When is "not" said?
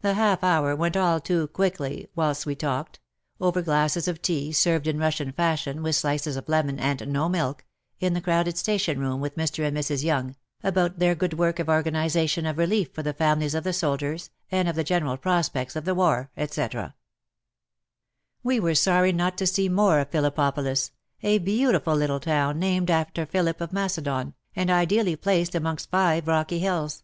19.10-19.36